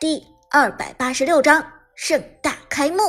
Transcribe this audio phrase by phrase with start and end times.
[0.00, 1.62] 第二百八十六章
[1.94, 3.02] 盛大开幕。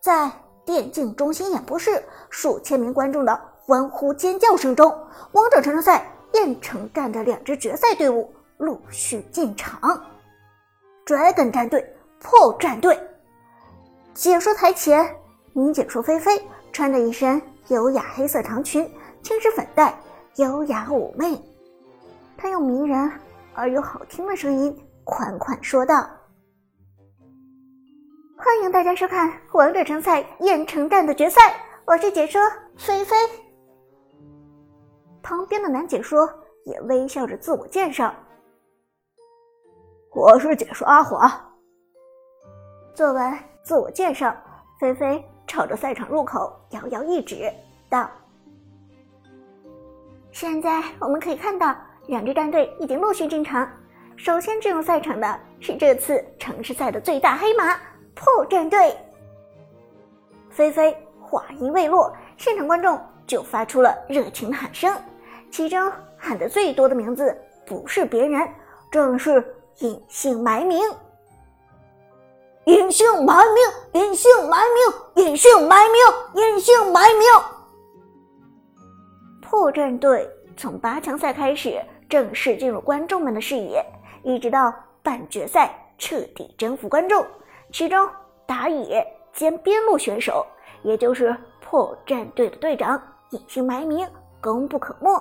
[0.00, 0.30] 在
[0.64, 2.00] 电竞中心演播室，
[2.30, 4.88] 数千名观众的欢呼尖叫声中，
[5.32, 9.80] 王者城市赛燕城站的两支决赛队伍陆续进场。
[11.04, 11.84] Dragon 战队
[12.20, 12.96] 破战队，
[14.14, 15.12] 解说台前，
[15.54, 16.40] 女解说菲菲
[16.72, 18.88] 穿着一身优雅黑色长裙，
[19.24, 19.92] 轻施粉黛，
[20.36, 21.36] 优雅妩媚。
[22.36, 23.10] 她用迷人。
[23.56, 25.94] 而又好听的声音款款说道
[28.36, 31.40] ：“欢迎大家收看《王者城赛燕城站的决赛，
[31.86, 32.38] 我是解说
[32.76, 33.16] 菲菲。”
[35.22, 36.28] 旁边的男解说
[36.66, 38.14] 也微笑着自我介绍
[40.14, 41.26] ：“我是解说阿华。”
[42.94, 44.36] 做完自我介绍，
[44.78, 47.50] 菲菲朝着赛场入口遥遥一指，
[47.88, 48.06] 道
[50.30, 51.74] ：“现在我们可以看到。”
[52.06, 53.68] 两支战队已经陆续进场。
[54.16, 57.78] 首先进入赛场的是这次城市赛的最大黑马
[58.14, 58.96] 破战队。
[60.48, 64.96] 菲菲话音未落，现场观众就发出了热情的喊声，
[65.50, 68.48] 其中喊的最多的名字不是别人，
[68.90, 69.44] 正是
[69.80, 70.80] 隐姓埋名。
[72.64, 74.58] 隐姓埋名，隐姓埋
[75.14, 77.28] 名，隐姓埋名，隐姓埋名。
[79.40, 81.80] 破战队从八强赛开始。
[82.08, 83.84] 正式进入观众们的视野，
[84.22, 87.26] 一直到半决赛彻底征服观众。
[87.72, 88.08] 其中
[88.46, 90.46] 打野兼边路选手，
[90.84, 94.08] 也就是破战队的队长，隐姓埋名，
[94.40, 95.20] 功不可没。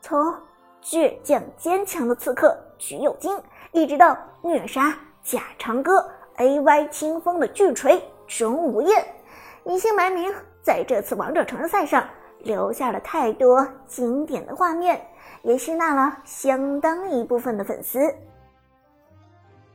[0.00, 0.34] 从
[0.82, 3.38] 倔强坚强的刺客橘右京，
[3.72, 9.04] 一直到虐杀假长歌 AY 清风的巨锤钟无艳，
[9.66, 12.02] 隐姓埋名在这次王者城市赛上
[12.44, 15.00] 留下了太多经典的画面。
[15.42, 17.98] 也吸纳了相当一部分的粉丝，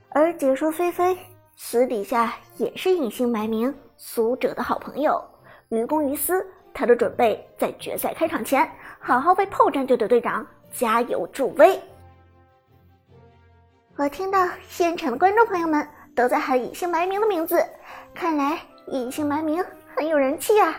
[0.09, 1.16] 而解说菲菲
[1.56, 5.23] 私底下也是隐姓埋名苏哲的好朋友，
[5.70, 6.43] 于公于私，
[6.73, 8.67] 他都准备在决赛开场前
[8.99, 11.80] 好好为炮战队的队长加油助威。
[13.95, 17.64] 我听到现场的观众朋友们都在喊隐姓埋名的名字，
[18.16, 19.64] 看来隐姓埋名
[19.95, 20.76] 很有人气啊！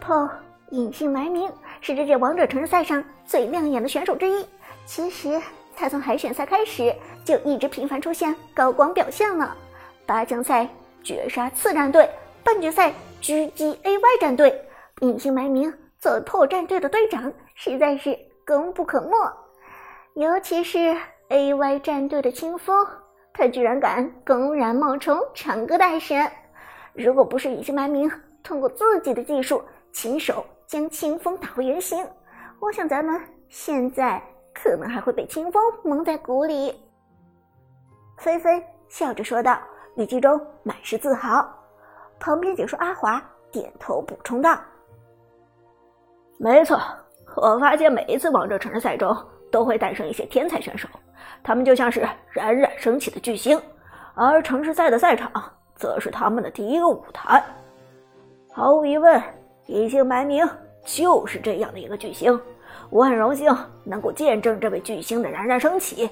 [0.00, 0.28] 炮
[0.70, 1.50] 隐姓埋名。
[1.80, 4.44] 是这届王者城市赛上最亮眼的选手之一。
[4.84, 5.40] 其实
[5.76, 9.56] 他从海选赛开始就一直频繁出现高光表现了。
[10.04, 10.68] 八强赛
[11.04, 12.10] 绝杀次战队，
[12.42, 12.92] 半决赛
[13.22, 14.60] 狙击 AY 战队，
[15.00, 19.10] 隐姓埋名做破战队的队长，实在是功不可没。
[20.14, 20.96] 尤其是
[21.28, 22.86] AY 战队的清风，
[23.32, 26.28] 他居然敢公然冒充长歌大神。
[26.92, 28.10] 如果不是隐姓埋名，
[28.42, 29.62] 通过自己的技术
[29.92, 30.44] 亲手。
[30.68, 32.06] 将清风打回原形，
[32.60, 33.18] 我想咱们
[33.48, 36.78] 现在可能还会被清风蒙在鼓里。
[38.18, 39.58] 菲菲笑着说道，
[39.96, 41.42] 语气中满是自豪。
[42.20, 44.58] 旁边解说阿华点头补充道
[46.38, 46.78] ：“没错，
[47.36, 49.16] 我发现每一次王者城市赛中
[49.50, 50.86] 都会诞生一些天才选手，
[51.42, 53.58] 他们就像是冉冉升起的巨星，
[54.14, 55.32] 而城市赛的赛场
[55.74, 57.42] 则是他们的第一个舞台。
[58.52, 59.18] 毫无疑问。”
[59.68, 60.48] 隐姓埋名
[60.84, 62.38] 就是这样的一个巨星，
[62.88, 66.08] 我很荣幸能够见证这位巨星的冉冉升起。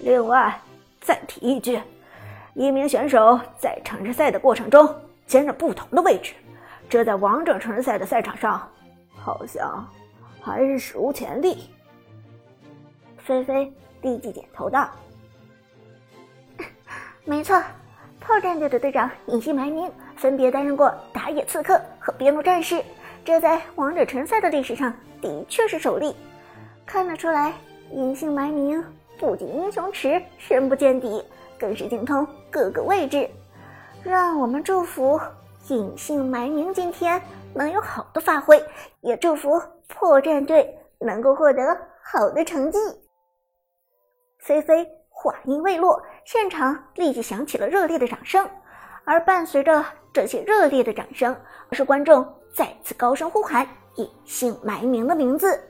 [0.00, 0.58] 另外，
[0.98, 1.78] 再提一句，
[2.54, 4.88] 一名选手在城市赛的过程中
[5.26, 6.32] 兼任不同的位置，
[6.88, 8.66] 这在王者城市赛的赛场上
[9.14, 9.86] 好像
[10.40, 11.68] 还是史无前例。
[13.18, 13.70] 菲菲
[14.00, 14.88] 立即点头道
[17.26, 17.62] ：“没错。”
[18.20, 22.82] 炮战队的队长隐姓埋名，分别担任过打野刺客和边路战士，
[23.24, 24.92] 这在王者城赛的历史上
[25.22, 26.14] 的确是首例。
[26.84, 27.54] 看得出来，
[27.92, 28.84] 隐姓埋名
[29.18, 31.24] 不仅英雄池深不见底，
[31.58, 33.28] 更是精通各个位置。
[34.02, 35.18] 让我们祝福
[35.68, 37.20] 隐姓埋名今天
[37.54, 38.62] 能有好的发挥，
[39.00, 41.62] 也祝福破战队能够获得
[42.02, 42.78] 好的成绩。
[44.38, 44.86] 菲菲。
[45.20, 48.48] 话音未落，现场立即响起了热烈的掌声，
[49.04, 51.34] 而伴随着这些热烈的掌声，
[51.72, 53.66] 是观众再次高声呼喊
[53.96, 55.60] 隐姓埋名的名字。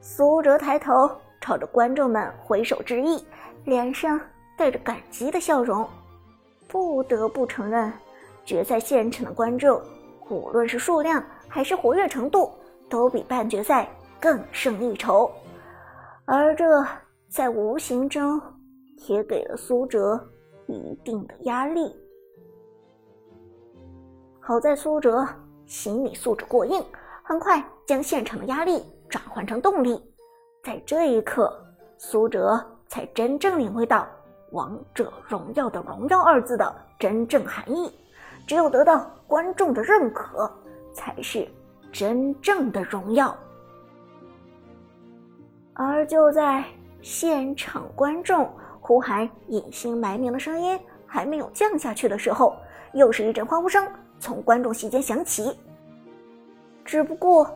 [0.00, 3.24] 苏哲抬头朝着观众们挥手致意，
[3.64, 4.20] 脸上
[4.56, 5.86] 带着感激的笑容。
[6.68, 7.92] 不得不承认，
[8.44, 9.80] 决赛现场的观众，
[10.28, 12.50] 无论是数量还是活跃程度，
[12.88, 13.88] 都比半决赛
[14.20, 15.30] 更胜一筹，
[16.24, 16.64] 而这。
[17.32, 18.42] 在无形中，
[19.06, 20.20] 也给了苏哲
[20.66, 21.94] 一定的压力。
[24.50, 25.24] 好在苏哲
[25.64, 26.84] 心理素质过硬，
[27.22, 30.02] 很快将现场的压力转换成动力。
[30.64, 31.56] 在这一刻，
[31.98, 34.08] 苏哲才真正领会到
[34.50, 37.96] “王者荣耀”的“荣耀”二字的真正含义。
[38.44, 40.50] 只有得到观众的认可，
[40.92, 41.46] 才是
[41.92, 43.32] 真正的荣耀。
[45.74, 46.64] 而就在
[47.00, 48.50] 现场观众
[48.80, 50.76] 呼喊“隐姓埋名”的声音
[51.06, 52.56] 还没有降下去的时候，
[52.94, 53.88] 又是一阵欢呼声
[54.20, 55.58] 从观众席间响起。
[56.84, 57.50] 只不过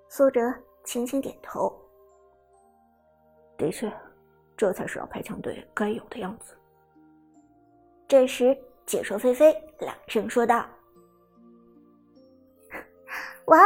[0.08, 0.41] 苏哲
[0.82, 1.70] 轻轻点头
[3.58, 3.93] ：“的确，
[4.56, 6.56] 这才是要排强队该有的样子。”
[8.08, 8.56] 这时，
[8.87, 10.64] 解说菲菲朗声说道
[13.49, 13.59] ：“哇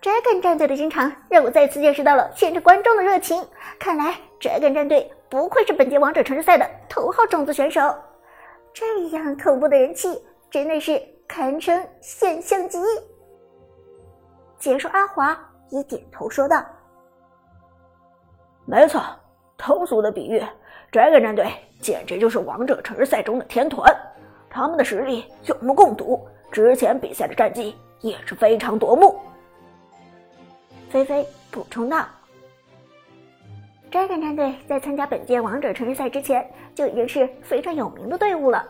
[0.00, 3.44] ，Dragon 战队的进场让我再次见识到了现场观众的热情。
[3.80, 7.80] 看来摘梗战队不愧是本届王者城市赛的头号种子选手，
[8.78, 10.08] 这样恐怖的人气
[10.48, 12.78] 真的是堪称现象级。”
[14.56, 15.36] 解说阿华
[15.70, 16.64] 也点头说道
[18.64, 19.02] ：“没错，
[19.56, 20.40] 通俗的比喻
[20.92, 23.88] ，Dragon 战队。”简直就是王者城市赛中的天团，
[24.50, 29.16] 他们的实力有目共睹，之前比赛的战绩也是非常夺目。
[30.90, 32.04] 菲菲补充道
[33.90, 38.66] ：“Dragon 战队在参加本届王者城市赛之前就已经是非常有名的队伍了，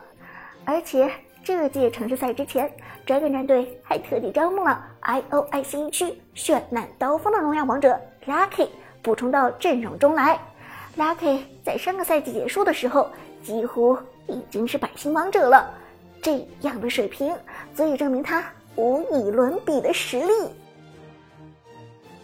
[0.65, 1.11] 而且
[1.43, 2.71] 这届城市赛之前
[3.07, 8.69] ，Dragon 战队还特地招募了 IOIC 区绚烂刀锋的荣耀王者 Lucky
[9.03, 10.39] 补充到阵容中来。”
[10.97, 13.09] Lucky 在上个赛季结束的时候，
[13.43, 15.73] 几乎已经是百星王者了。
[16.21, 17.33] 这样的水平，
[17.73, 18.45] 足以证明他
[18.75, 20.33] 无与伦比的实力。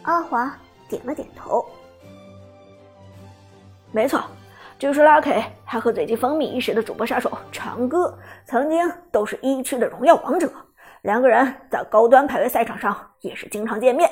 [0.02, 0.52] 阿华
[0.88, 1.64] 点了点头，
[3.94, 4.20] 没错，
[4.76, 10.50] 据说 Lucky 还和最近风靡一时的主播杀手长歌，曾经都是一区的荣耀王者。
[11.02, 14.10] 两个人在高端排位赛场上也是经常见面。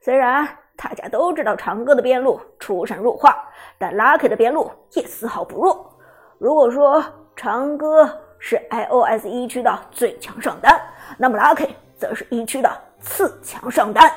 [0.00, 3.36] 虽然大家都知道长歌的边路出神入化。
[3.76, 5.94] 但 Lucky 的边路也丝毫不弱。
[6.38, 7.04] 如果说
[7.36, 10.80] 长歌是 iOS 一区的最强上单，
[11.18, 14.10] 那么 Lucky 则是一区的次强上单。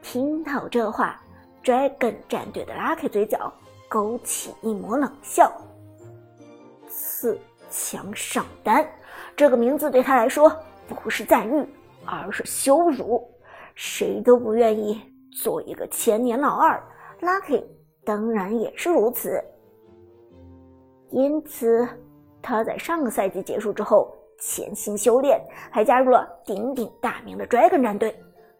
[0.00, 1.20] 听到这话
[1.64, 3.52] ，Dragon 战队的 Lucky 嘴角
[3.88, 5.52] 勾起一抹冷笑。
[6.88, 7.38] 四
[7.70, 8.86] 强上单
[9.36, 10.50] 这个名字对他来说
[10.88, 11.66] 不是赞誉，
[12.04, 13.28] 而是羞辱。
[13.74, 15.00] 谁都不愿意
[15.32, 16.82] 做一个千年老二。
[17.20, 17.64] Lucky
[18.04, 19.42] 当然也是如此，
[21.10, 21.88] 因此
[22.42, 25.40] 他在上个赛季结束之后潜心修炼，
[25.70, 28.14] 还加入了鼎鼎大名的 Dragon 战队。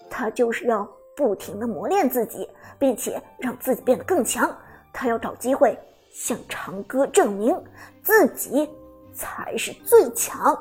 [0.09, 2.49] 他就是要不停的磨练自己，
[2.79, 4.51] 并且让自己变得更强。
[4.93, 5.79] 他要找机会
[6.13, 7.57] 向长歌证明
[8.03, 8.69] 自己
[9.13, 10.57] 才是最强。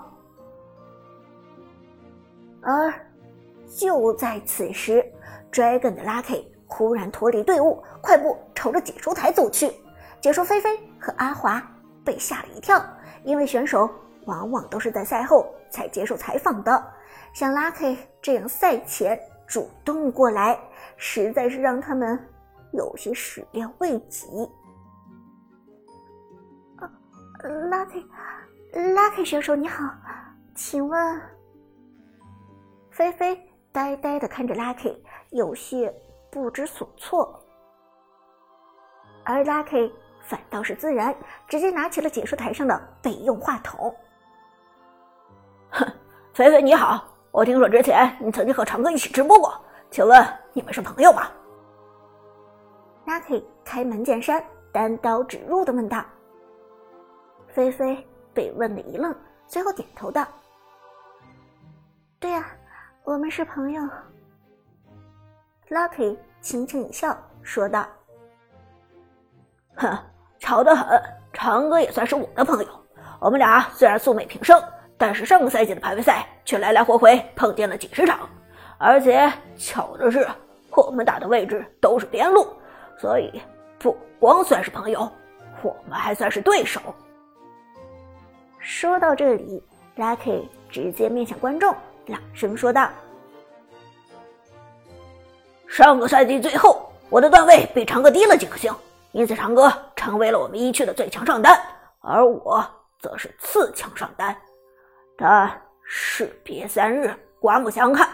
[2.61, 2.93] 而
[3.75, 5.05] 就在此时
[5.51, 6.45] ，Dragon 的 Lucky。
[6.71, 9.73] 忽然脱离队伍，快步朝着解说台走去。
[10.21, 11.59] 解说菲菲和阿华
[12.05, 12.79] 被吓了一跳，
[13.23, 13.89] 因为选手
[14.25, 16.83] 往往都是在赛后才接受采访的，
[17.33, 20.57] 像 Lucky 这样赛前主动过来，
[20.95, 22.17] 实在是让他们
[22.71, 24.27] 有些始料未及。
[27.41, 29.83] ，Lucky，Lucky 选手你好，
[30.55, 31.21] 请问？
[32.91, 34.95] 菲菲呆呆的看着 Lucky，
[35.31, 35.93] 有些。
[36.31, 37.43] 不知所措。
[39.23, 39.91] 而 Lucky
[40.21, 41.15] 反倒是自然，
[41.47, 43.95] 直接拿起了解说台上的备用话筒。
[45.71, 45.91] 哼，
[46.35, 49.53] 菲菲你好，我听说之前你曾经和长哥一起直播过，
[49.91, 51.27] 请问你们是朋友吗
[53.05, 56.03] ？Lucky 开门见山、单刀直入的问道。
[57.47, 59.15] 菲菲被问的一愣，
[59.47, 60.25] 随后点头道
[62.19, 62.45] ：“对呀，
[63.03, 63.81] 我们是朋友。
[65.69, 67.85] ”Lucky 轻轻一笑，说道
[69.77, 69.97] ：“哼，
[70.39, 70.99] 巧得很，
[71.31, 72.67] 长哥也算是我的朋友。
[73.19, 74.61] 我们俩虽然素昧平生，
[74.99, 78.29] 但是上个赛季的排位赛却来来回回碰见了几十场，
[78.77, 80.27] 而且巧的是，
[80.71, 82.45] 我们打的位置都是边路，
[82.97, 83.41] 所以
[83.79, 85.09] 不光算是朋友，
[85.61, 86.81] 我们还算是对手。”
[88.59, 89.63] 说到这里
[89.95, 91.73] ，Lucky 直接面向观众，
[92.07, 92.89] 朗声说道
[95.65, 98.75] ：“上个赛季最后，我的段位比长哥低了几颗星，
[99.13, 101.57] 因此长哥成为了我们一区的最强上单，
[102.01, 102.61] 而我
[102.99, 104.35] 则是次强上单。
[105.21, 105.51] 但
[105.83, 108.07] 士别三日，刮目相看，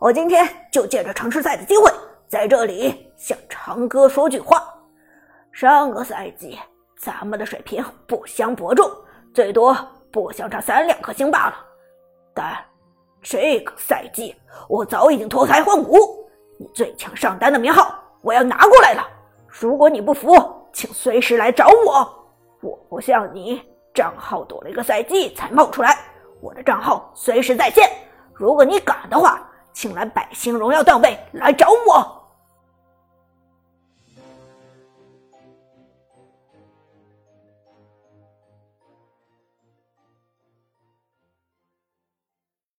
[0.00, 1.88] 我今天就借着城市赛的机会，
[2.26, 4.60] 在这里向长哥说句话：
[5.52, 6.58] 上个赛季
[6.98, 8.90] 咱们的水平不相伯仲。”
[9.32, 9.76] 最多
[10.10, 11.54] 不相差三两颗星罢了，
[12.34, 12.56] 但
[13.22, 14.34] 这个赛季
[14.68, 19.06] 我早已经脱胎换骨，你最强上单的名号我要拿过来了。
[19.46, 20.34] 如果你不服，
[20.72, 22.28] 请随时来找我。
[22.62, 23.62] 我不像你
[23.94, 25.96] 账号躲了一个赛季才冒出来，
[26.40, 27.90] 我的账号随时在线。
[28.34, 29.40] 如果你敢的话，
[29.72, 32.17] 请来百星荣耀段位来找我。